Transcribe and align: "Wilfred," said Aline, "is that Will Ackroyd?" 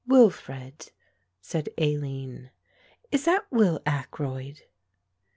"Wilfred," 0.07 0.91
said 1.41 1.69
Aline, 1.77 2.49
"is 3.11 3.25
that 3.25 3.45
Will 3.51 3.81
Ackroyd?" 3.85 4.61